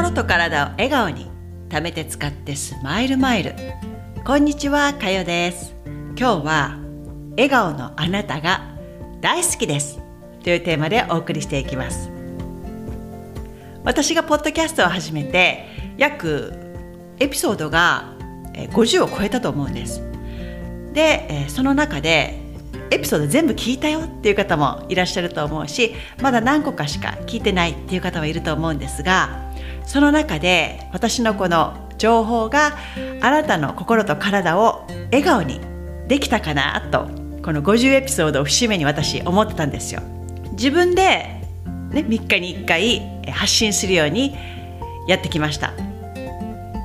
[0.00, 1.30] 心と体を笑顔に
[1.68, 3.54] 貯めて使ってスマイルマイル。
[4.24, 5.74] こんにちはかよです。
[6.16, 6.78] 今日は
[7.32, 8.62] 笑顔のあなたが
[9.20, 10.00] 大好きです。
[10.42, 12.10] というテーマでお送りしていきます。
[13.84, 15.66] 私がポッドキャストを始めて
[15.98, 16.54] 約
[17.18, 18.14] エピソードが
[18.54, 20.02] 50を超えたと思うんです。
[20.94, 22.40] でその中で
[22.90, 29.49] エピソード全部聞いたよっていう方もいらっしゃると思うしまだ何個かしか聞いてないっていう方もいると思うんですが
[29.86, 32.76] その中で私のこの情報が
[33.20, 35.60] あなたの心と体を笑顔に
[36.08, 37.08] できたかなと
[37.42, 40.02] この50エピソードを節目に私思ってたんですよ。
[40.52, 41.02] 自分で、
[41.90, 44.34] ね、3日に1回発信するように
[45.08, 45.72] やってきました。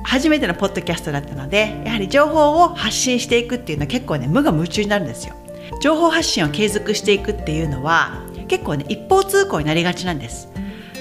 [0.04, 5.34] 初めてのポッドキャストだったのでやはり情報を発信していくっていうのは結構ね無我夢中になるんですよ。
[5.80, 10.48] 情報発信を継続していくっていうのは結構ね一方通行になりがちなんです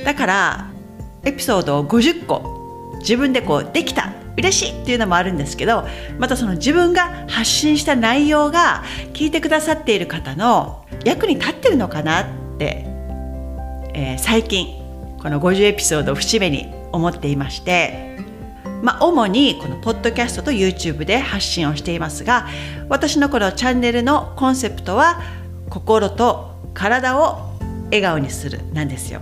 [0.03, 0.71] だから
[1.25, 5.85] エピソードを50個自分でこうできた嬉しいっていうのもあるんですけど
[6.19, 12.25] またその自分が発信した内容が聞いてくださっている方の役に立ってるのかなっ
[12.57, 12.85] て、
[13.93, 14.67] えー、最近
[15.21, 18.05] この50エピソードを節目に思っていまして
[18.81, 22.47] まあ、主にこのポッドキャストと YouTube で発信をしていますが
[22.87, 25.21] 私のこのチャンネルのコンセプトは
[25.69, 29.21] 心と体を笑顔にするなんですよ。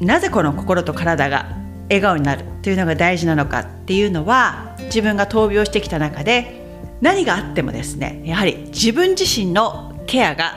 [0.00, 6.66] なぜこの心と体が笑顔になるというのが大事なのかっていうのは自分が闘病してきた中で
[7.00, 10.54] 何があってもですねやはり自分自身のケアが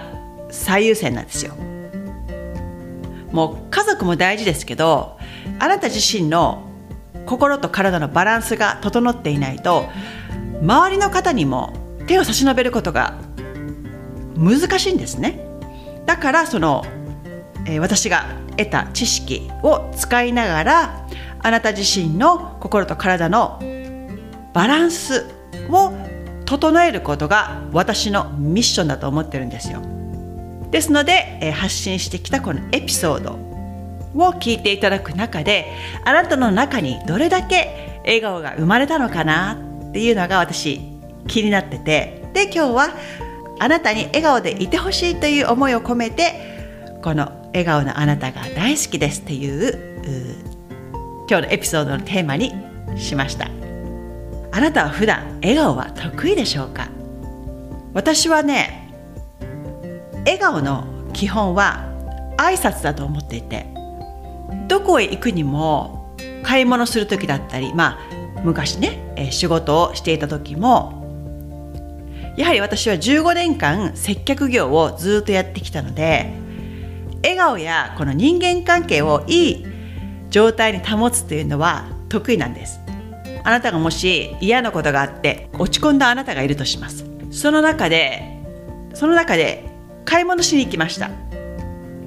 [0.50, 1.54] 最優先なんですよ。
[3.32, 5.18] もう家族も大事ですけど
[5.60, 6.68] あなた自身の
[7.26, 9.86] 心と体のバランスが整っていないと
[10.62, 11.74] 周りの方にも
[12.08, 13.18] 手を差し伸べることが
[14.36, 15.48] 難しいんですね
[16.06, 16.84] だからその、
[17.66, 18.26] えー、私が
[18.58, 21.08] 得た知識を使いながら
[21.40, 23.60] あなた自身の心と体の
[24.54, 25.26] バランス
[25.70, 25.94] を
[26.46, 29.82] 整えることが私のミッションだと思ってるんですよ。
[30.70, 33.34] ですので、え、発信してきたこのエピソード
[34.16, 35.66] を聞いていただく中で
[36.06, 39.58] あなたの中にどれだけ笑顔が生まれたのかな
[39.90, 40.80] っていうのが私
[41.28, 42.90] 気になっててで今日は
[43.60, 49.78] あなたに笑顔でいてほしいという思いを込めてこの「笑顔のあなたが大好きです」っていう
[51.30, 52.54] 今日のエピソードのテーマに
[52.98, 53.48] しました。
[54.54, 56.90] あなたは普段笑顔は得意でしょうか？
[57.94, 58.90] 私はね
[60.26, 61.88] 笑顔の基本は
[62.38, 63.68] 挨拶だと思っていて
[64.68, 71.00] どこへ行くにも買い物する時だったりまあ昔ね、え仕事をしていた時も
[72.38, 76.34] やはり私は15年間接客業をずっとやってきたので
[77.24, 79.66] 笑顔やこの人間関係をいい
[80.30, 82.80] 状態に保つというのは得意なんです。
[83.44, 87.06] あなたがもし嫌なことがあって落ち込んだあなたがいるとします。
[87.32, 88.40] その中で
[88.94, 89.70] その中で
[90.06, 91.10] 買い物しに行きました。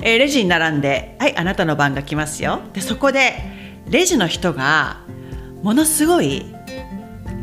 [0.03, 3.33] え、レジに並んで「はいあなたの番が来ますよ」でそこで
[3.89, 4.99] レジの人が
[5.63, 6.45] ものすごい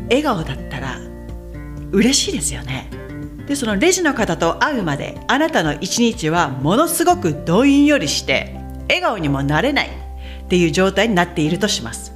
[0.08, 0.98] 笑顔だったら
[1.90, 2.88] 嬉しいですよね。
[3.46, 8.56] でそのレジの方と会うまであなたの一日はものすごくどんよりして
[8.88, 12.12] 笑顔にもなれないっていう状態になっているとします。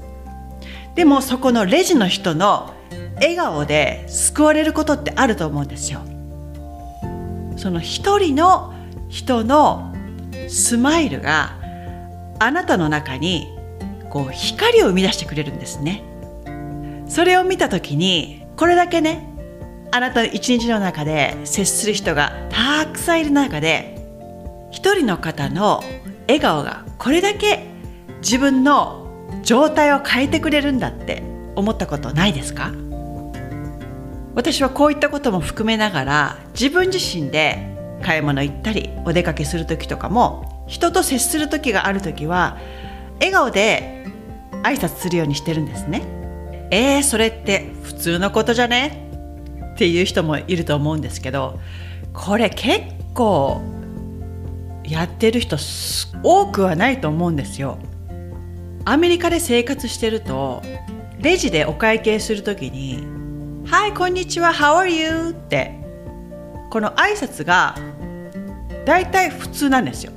[0.94, 2.74] でもそこのレジの人の
[3.16, 6.00] 笑顔で救われることってあると思うんですよ。
[7.56, 8.74] その一人の
[9.08, 9.94] 人の
[10.48, 11.58] スマイルが
[12.38, 13.48] あなたの中に
[14.10, 16.02] こう光を生み出してくれるんですね。
[17.08, 19.35] それを見た時にこれだけね
[19.92, 23.96] あなたの一日の中で接する人がたくさんいる中で
[24.70, 25.82] 一人の方の
[26.26, 27.66] 笑顔がこれだけ
[28.20, 29.06] 自分の
[29.42, 31.22] 状態を変えてくれるんだって
[31.54, 32.72] 思ったことないですか？
[34.34, 42.58] 私はこういったことも含めながら自分自身で買い物行ったりお出かけする時とかも人と接する時がある時は
[43.20, 44.04] 笑顔で
[44.62, 46.02] 挨拶するようにしてるんですね。
[46.70, 49.05] えー、それって普通のことじゃね？
[49.76, 51.60] っていう人もいると思うんですけど
[52.14, 52.80] これ結
[53.12, 53.60] 構
[54.84, 55.58] やってる人
[56.22, 57.78] 多くはないと思うんですよ。
[58.86, 60.62] アメリカで生活してると
[61.20, 63.04] レジでお会計する時に
[63.70, 65.72] 「はいこんにちは How are you?」って
[66.70, 67.74] この挨拶が
[68.86, 70.12] 大体普通なんですよ。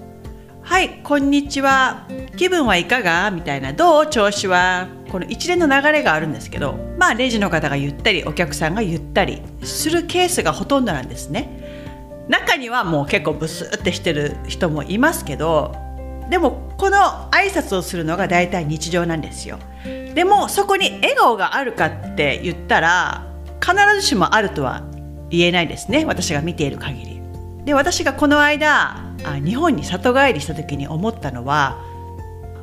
[0.61, 2.07] はいこんにちは
[2.38, 3.29] 気分はいかが?
[3.31, 4.07] みたいなどう?
[4.07, 4.88] 調子は?
[5.11, 12.28] この一連の流れがあるんですけどまあレジの方が言ったりお客さんが言ったりするケースがほとんどなんですね。
[12.28, 15.74] 中にはもう結構ブスってしてる人もいますけど
[16.30, 16.98] でもこの
[17.31, 19.57] 挨拶をするのが大体日常なんですよ。
[20.13, 23.25] でもそこに笑顔があるかって言ったら
[23.62, 24.84] 必ずしもあるとは
[25.30, 26.04] 言えないですね。
[26.06, 27.22] 私が見ている限り。
[27.63, 31.78] で私がこの間日本に里帰りした時に思ったのは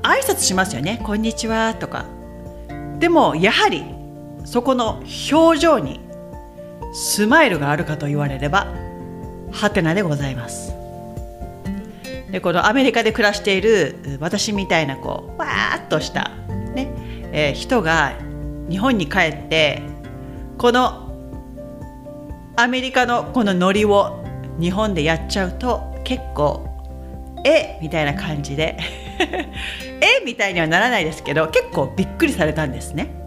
[0.03, 2.05] 挨拶しますよね「こんにちは」とか。
[2.99, 3.96] でもやはり
[4.47, 5.03] そこの
[5.33, 6.01] 表情に
[6.95, 8.69] スマイルがあるかと言われれば
[9.51, 10.73] ハテナでございます。
[12.31, 16.31] でこのアメリカで暮らしている私みたいなこうわーっとした
[16.75, 16.93] ね、
[17.33, 18.15] えー、人が
[18.69, 19.83] 日本に帰って
[20.59, 21.13] この
[22.57, 24.25] アメリカのこのノリを
[24.61, 26.67] 日本でやっちゃうと結構
[27.45, 28.79] えみたいな感じで
[30.01, 33.26] えみたいにはならないですけど結構びっくりされたんですね。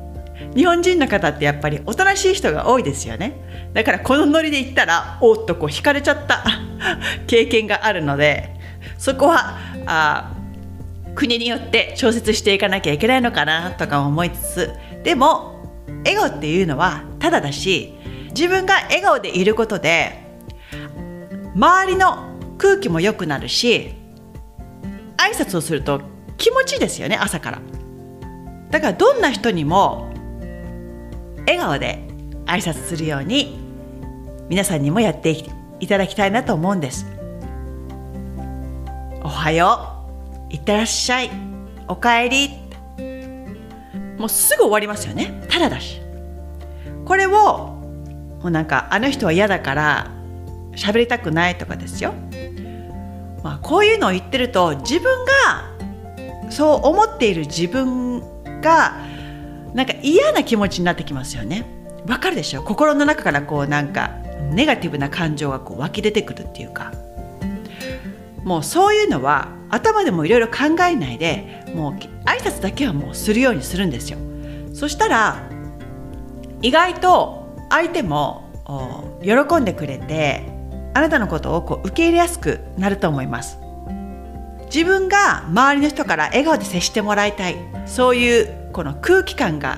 [0.55, 3.69] 日本人の方ってやっぱりおとなしい人が多いですよね。
[3.73, 6.43] だからこのノリで言ったらおっとこう惹かれちゃった。
[7.27, 8.55] 経験があるので
[8.97, 10.33] そこはあ
[11.15, 15.65] 国によって調節していかなきゃいけないのかなとか思いつつでも
[16.05, 17.93] 笑顔っていうのはただだし
[18.29, 20.23] 自分が笑顔でいることで
[21.55, 23.93] 周りの空気も良くなるし
[25.17, 26.01] 挨拶をすると
[26.37, 27.61] 気持ちいいですよね朝から。
[28.71, 30.08] だからどんな人にも
[31.49, 31.99] 笑顔で
[32.45, 33.57] 挨拶するように
[34.49, 35.35] 皆さんにもやって
[35.79, 37.07] いただきたいなと思うんです。
[39.23, 39.95] おはよ
[40.49, 40.53] う。
[40.53, 41.31] いってらっしゃい。
[41.87, 42.49] おかえり。
[44.17, 45.43] もうすぐ終わりますよね。
[45.49, 46.01] ただだし。
[47.05, 50.11] これをもうなんかあの人は嫌だから
[50.73, 52.13] 喋りたくないとかですよ。
[53.43, 58.19] まあ、こういうのを言ってると自分がそう思っている自分
[58.61, 59.08] が
[59.73, 61.65] なんか嫌な気持ちになってきますよね。
[62.07, 62.63] わかるでしょ？
[62.63, 64.11] 心の中からこうなんか
[64.51, 66.91] ネガティブな感情がこう湧き出てくるっていうか。
[68.43, 71.93] もうそういうのは頭でもいろいろ考えないでもう
[72.25, 74.17] 挨拶だけはもうするようにするんですよ。
[74.73, 75.49] そしたら
[76.61, 78.45] 意外と相手も
[79.21, 80.43] 喜んでくれて
[80.93, 83.59] あなたのことをこう受け入れやすくなると思います。
[84.73, 87.57] 自分が周りの人から笑顔で接してもらいたい。
[87.85, 89.77] そういうこの空気感が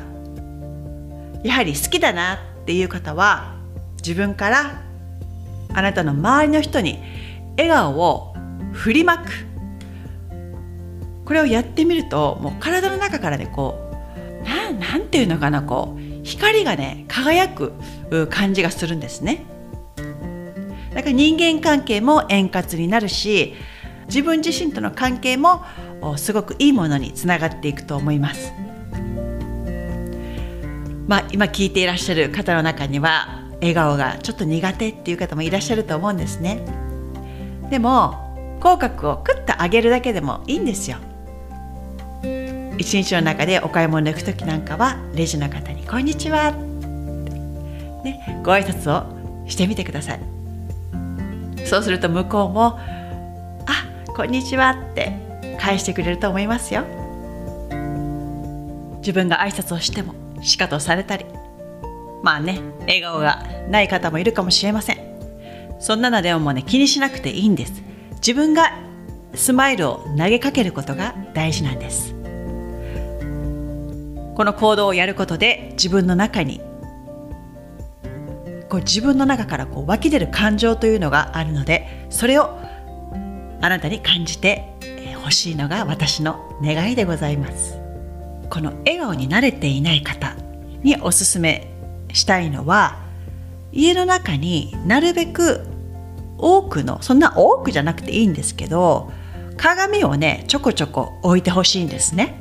[1.43, 3.55] やはり好きだなっていう方は
[3.97, 4.83] 自分から
[5.73, 6.99] あなたの周りの人に
[7.57, 8.35] 笑顔を
[8.73, 9.31] 振りまく
[11.25, 13.91] これをやってみるともう体の中からねこ
[14.43, 17.73] うななんていうのかなこう光がね輝く
[18.29, 19.45] 感じがするんですね。
[20.93, 23.55] だから人間関係も円滑になるし
[24.05, 25.65] 自分自身との関係も
[26.17, 28.53] すごくいいものにつながっていくと思います。
[31.11, 36.65] まあ、今聞いていらっしゃる方の中には笑顔がちょっと苦手っていう方もいらっしゃると思うんですね。
[37.69, 40.95] でも口角をクッと上げるだけでもいいんですよ。
[42.77, 46.53] 一日の中でお買い物に行く時なんかはレジの方に「こんにちは」
[48.05, 49.03] ね、ご挨拶を
[49.49, 50.19] してみてください。
[51.65, 52.79] そうすると向こうも
[53.67, 53.85] 「あ
[54.15, 55.11] こんにちは」って
[55.59, 56.85] 返してくれると思いますよ
[58.99, 61.25] 自分が挨拶をしてもしかとされたり。
[62.23, 64.97] まあね笑顔がない方もいるかもしれません。
[65.79, 67.83] そんなのでもね気にしなくていいんです。
[68.15, 68.71] 自分が
[69.33, 72.13] スマイルを投げかけることが大事なんです。
[74.35, 76.61] この行動をやることで自分の中に
[78.69, 82.57] こう自分の中からこう湧き出る感情というのがあるのでそれを
[83.61, 84.63] あなたに感じて
[85.23, 87.80] ほしいのが私の願いでございます。
[88.51, 90.35] この笑顔に慣れていない方
[90.83, 91.73] におすすめ
[92.11, 92.99] したいのは
[93.71, 95.65] 家の中になるべく
[96.37, 99.09] 多くのそんな多くじゃなくていいんですけど
[99.55, 102.39] 鏡をねちょこちょこ置いてほしいんですね。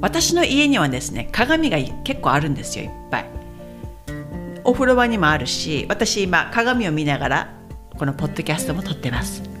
[0.00, 3.26] 私の家にはですね鏡が結構あるんですよいっぱい。
[4.62, 7.54] お風呂場にもあるし私今鏡を見ながら
[7.98, 9.57] このポッドキャストも撮ってます。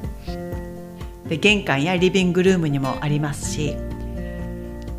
[1.28, 3.76] で玄関やリビングルームにもありますし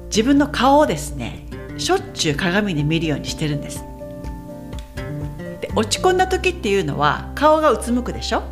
[0.06, 1.46] 自分の顔をですね
[1.78, 3.84] しょっちゅう鏡で見るようにしてるんです。
[5.62, 8.44] で落ち込んだ時っていうのは顔がうつむくでしょ？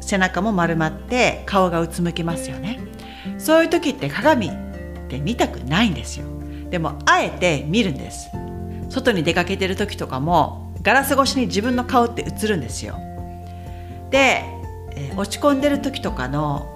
[0.00, 2.80] 背中も丸まって顔がうつむきますよね。
[3.38, 4.52] そういう時って鏡っ
[5.08, 6.26] て見たくないんですよ。
[6.70, 8.28] でもあえて見るんです。
[8.90, 12.98] 外に出かけてる時とかもガラス越しに自分の顔って映るんですよ。
[14.10, 14.44] で、
[14.96, 16.73] え、落ち込んでる時とかの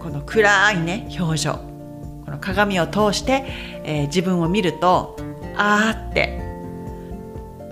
[0.00, 1.52] この暗いね表情
[2.24, 3.44] この鏡を通して、
[3.84, 5.16] えー、自分を見ると
[5.56, 6.40] あーって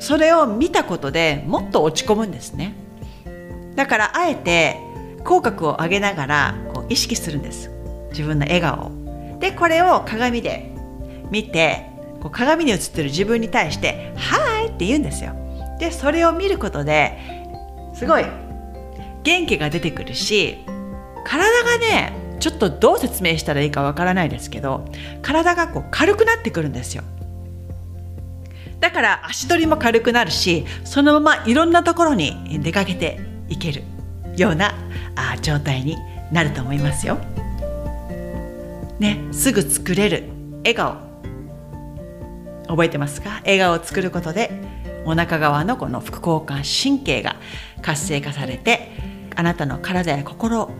[0.01, 2.75] それを見たことでもっと落ち込むんですね。
[3.79, 4.77] だからあえて
[5.23, 7.71] 口角を上げながらこう意識するんです
[8.11, 8.91] 自分の笑顔
[9.39, 10.73] でこれを鏡で
[11.31, 11.87] 見て
[12.21, 15.33] こう鏡に映ってる自分に対して「はい!」って言うんですよ
[15.79, 17.19] でそれを見ることで
[17.95, 18.25] すごい
[19.23, 20.65] 元気が出てくるし
[21.29, 24.87] 体がねちょっとどう説明したらいいかわからないですけど
[25.23, 27.03] 体がこう軽くなってくるんですよ。
[28.81, 33.19] だから足取りも軽くなるしそのままいろんなところに出かけて
[33.49, 33.83] いける
[34.37, 34.73] ような
[35.17, 35.97] あ状態に
[36.31, 37.19] なると思いますよ。
[39.01, 40.25] ね、すぐ作れる
[40.59, 40.97] 笑顔。
[42.69, 43.41] 覚えてますか？
[43.45, 44.51] 笑顔を作ることで
[45.05, 47.37] お腹側のこの副交感神経が
[47.83, 48.93] 活性化されて
[49.35, 50.71] あなたの体や心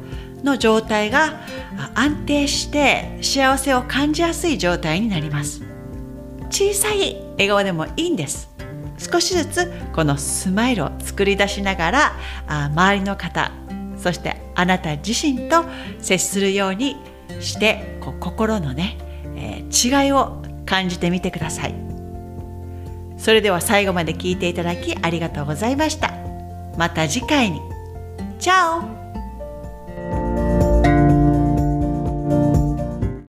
[0.45, 1.41] の状態が
[1.95, 5.63] 安定して幸せを感じやすい状態になります。
[6.51, 8.49] 小さい笑顔でもいいんです。
[8.99, 12.13] 少しずつこのスマイルを作り出しながら
[12.49, 13.53] 周りの方
[13.97, 15.65] そしてあなた自身と
[16.01, 16.97] 接するように
[17.41, 18.99] してこう心のね、
[19.37, 21.75] え、違いを感じてみてください。
[23.19, 26.13] それでは最後まで聞いていただきありがとうございました。
[26.77, 27.61] また次回に。
[28.39, 28.98] チャオ。